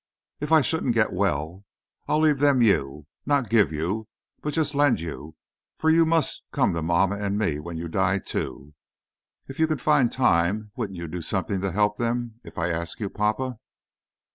[0.39, 1.63] "If I shouldn't get well,
[2.07, 4.07] I'll leave them you—not give you,
[4.41, 5.35] but just lend you,
[5.77, 8.73] for you must come to mamma and me when you die too.
[9.47, 12.99] If you can find time, wouldn't you do something to help them, if I ask
[12.99, 13.59] you, papa?"